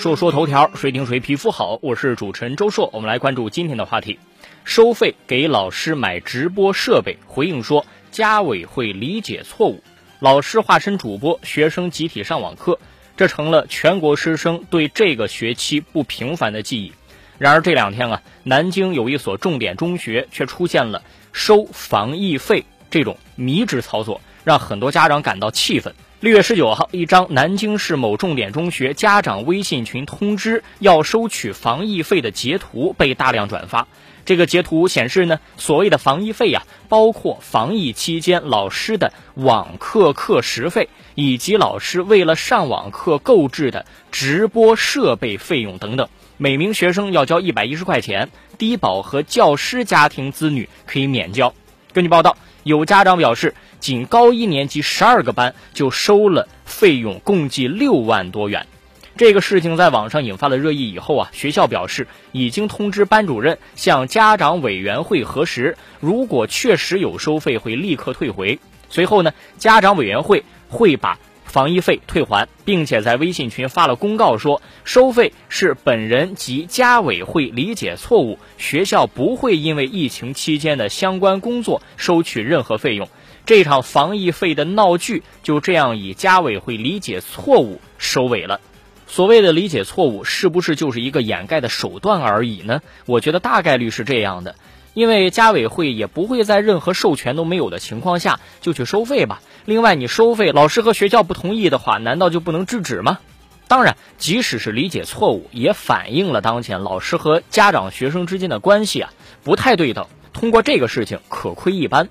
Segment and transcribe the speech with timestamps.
[0.00, 1.78] 说说头条，谁顶谁皮肤好？
[1.82, 4.18] 我是主持人周硕，我们来关注今天的话题：
[4.64, 9.84] 收费给老师买直播设备，回应说家委会理解错误，
[10.18, 12.78] 老师化身主播，学生集体上网课，
[13.14, 16.90] 这成了全国师生对这个学期不平凡的记忆。
[17.36, 25.94] 然而这两天啊，南京有一所重点中学却出现了收防疫费这种迷之操作，让很多家长感到气愤。
[26.20, 33.88] 六月十九号，一张南京市某重点中学家长微信群通知要收取防疫费的截图被大量转发。
[34.26, 46.06] 这个截图显示呢，所谓的防疫费呀，包括防疫期间老师的网课课时费，以及老师为了上网课购置的直播设备费用等等。
[46.36, 48.28] 每名学生要交一百一十块钱，
[48.58, 51.54] 低保和教师家庭子女可以免交。
[51.92, 53.54] 根据报道，有家长表示。
[53.80, 58.66] 仅高一年级十二个班就收了费用，共计六万多元。
[59.16, 68.58] 这个事情在网上引发了热议以后啊，学校表示已经通知班主任向家长委员会核实，如果确实有收费，会立刻退回。
[68.90, 71.18] 随后呢，家长委员会会把
[71.50, 83.08] 防疫费退还，并且在微信群发了公告说，收费是本人及家委会理解错误，学校不会因为疫情期间的相关工作收取任何费用。
[83.44, 88.60] 这场防疫费的闹剧就这样以家委会理解错误收尾了。
[89.08, 92.80] 所谓的理解错误，是不是就是一个掩盖的手段而已呢？
[93.06, 94.54] 我觉得大概率是这样的，
[94.94, 99.40] 因为家委会也不会在任何授权都没有的情况下就去收费吧。
[99.64, 103.18] 另外，你收费，老师和学校不同意的话，难道就不能制止吗？
[103.68, 109.12] 当然，即使是理解错误，也反映了当前老师和家长、学生之间的关系啊
[109.44, 110.06] 不太对等。
[110.32, 112.08] 通过这个事情，可窥一斑。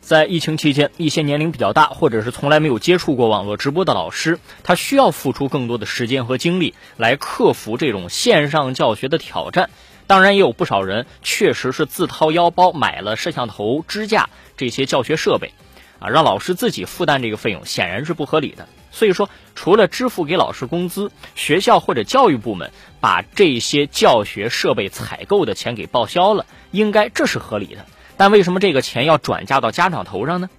[0.00, 9.70] 在疫情期间，一些年龄比较大或者是从来没有接触过网络直播的老师，他需要付出更多的时间和精力来克服这种线上教学的挑战。
[10.06, 15.52] 当然，也有不少人确实是自掏腰包买了摄像头、支架这些教学设备，
[15.98, 18.68] 啊，让老师自己负担这个费用，显然是不合理的。
[18.90, 22.70] 所以说，除了支付给老师工资，学校或者教育部门
[23.00, 27.86] 把这些教学设备采购的钱给报销了，应该这是合理的。
[28.18, 30.50] 但为什么这个钱要转嫁到家长头上呢？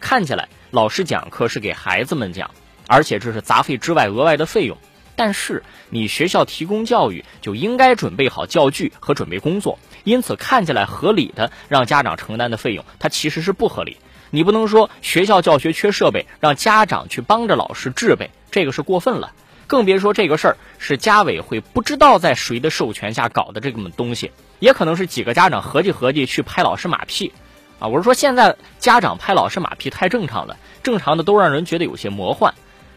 [0.00, 2.50] 看起来老师讲课是给孩子们讲，
[2.88, 4.78] 而且这是杂费之外额外的费用。
[5.22, 13.96] 但是你学校提供教育就应该准备好教具和准备工作，因此看起来合理的让家长承担的费用，它其实是不合理。
[14.30, 19.30] 你不能说学校教学缺设备，让家长去帮着老师制备，这个是过分了。
[19.68, 24.32] 更别说这个事儿是家委会不知道在谁的授权下搞的这么东西。
[24.58, 27.32] 也可能是几个家长合计合计去拍老师马屁，
[27.78, 32.52] 啊，我是说现在家长拍老师马屁太正常了，正常的都让人觉得有些魔幻，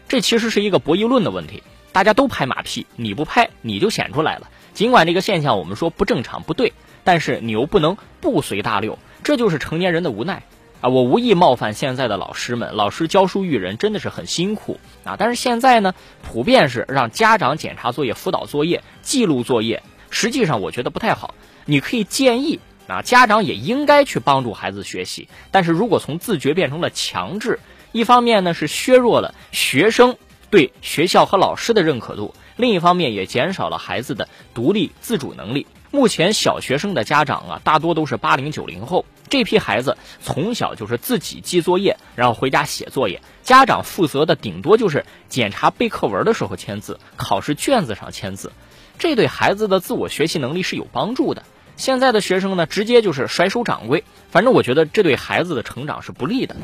[0.08, 1.62] 这其实是一个博弈论的问题，
[1.96, 4.50] 大家都拍马屁，你不拍你就显出来了。
[4.74, 6.74] 尽管这个现象我们说不正常不对，
[7.04, 10.42] 但是你又不能不随大流，这就是成年人的无奈
[10.82, 10.90] 啊！
[10.90, 21.34] 我无意冒犯现在的老师们，老师教书育人真的是很辛苦啊，但是现在呢，普遍是让家长检查作业、辅导作业、记录作业，实际上我觉得不太好。
[21.64, 25.28] 你可以建议啊，家长也应该去帮助孩子学习。
[25.50, 27.58] 但是如果从自觉变成了强制，
[27.92, 30.18] 一方面呢是削弱了学生
[30.50, 35.66] 对学校和老师的认可度，另一方面也减少了孩子的独立自主能力。
[35.90, 48.52] 目前小学生的家长啊，大多都是八零九零后，这批孩子从小就是自己记作业，然后回家写作业，家长负责的顶多就是检查背课文的时候签字，考试卷子上签字，
[48.98, 51.44] 这对孩子的自我学习能力是有帮助的。
[51.76, 56.56] 现在的学生呢，直接就是甩手掌柜，反正我觉得这对孩子的成长是不利的。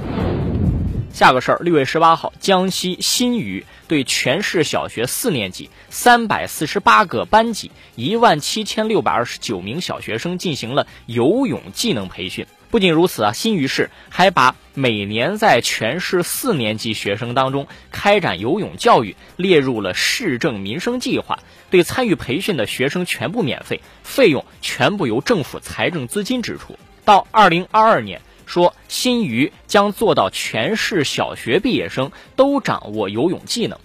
[1.12, 12.46] 下个事儿，六月十八号，江西新余对全市小学四年级三百四十八个班级一万七千六百二十九名小学生进行了游泳技能培训。
[12.70, 26.78] 不仅如此啊，新余市还把每年在全市四年级学生当中开展游泳教育列入了市政民生计划，对参与培训的学生全部免费，费用全部由政府财政资金支出。
[27.04, 33.78] 到二零二二年，说新余将做到全市小学毕业生都掌握游泳技能。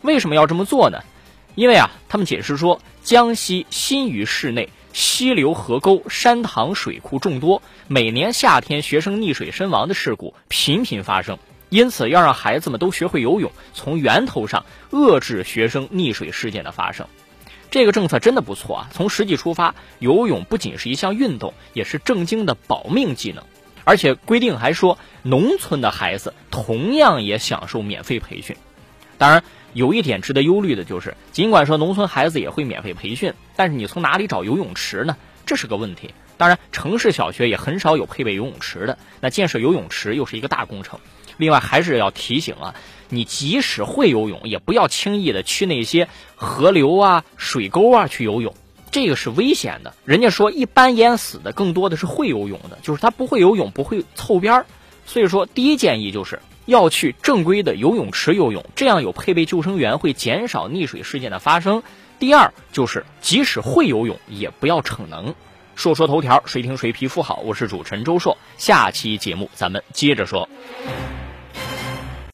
[0.00, 1.02] 为什么要这么做呢？
[1.54, 4.68] 因为啊，他们解释说，江西新余市内。
[4.94, 11.38] 溪流、河沟、山塘水库众多，每年夏天学生溺水身亡的事故频频发生，
[11.70, 17.06] 因此要让孩子们都学会游泳，从源头上遏制学生溺水事件的发生。
[17.70, 18.90] 这个政策真的不错啊！
[18.92, 23.42] 从实际出发，游泳不仅是一项运动，也是正经的保命技能。
[23.84, 28.56] 而且规定还说，农村的孩子同样也享受免费培训。
[29.18, 35.16] 当然，有一点值得忧虑的就是，尽管说农村孩子也会免费培训，但是你从哪里找游泳池呢？
[35.46, 36.14] 这是个问题。
[36.36, 38.98] 当然，城市小学也很少有配备游泳池的。
[39.20, 40.98] 那建设游泳池又是一个大工程。
[41.36, 42.74] 另外，还是要提醒啊，
[43.08, 48.54] 你即使会游泳，也不要轻易的去那些河流啊、水沟啊去游泳，
[48.92, 49.94] 这个是危险的。
[50.04, 54.66] 人家说，一般淹死的更多的是会游泳的，就是他不会游泳，不会凑边儿。
[55.06, 61.82] 所以说，第一建议就是要去正规的游泳池游泳，这样有配备救生员，会减少溺水事件的发生。
[62.20, 65.34] 第二就是，即使会游泳，也不要逞能。
[65.74, 67.40] 说说头条，谁听谁皮肤好？
[67.46, 70.48] 我是主持人周硕，下期节目咱们接着说。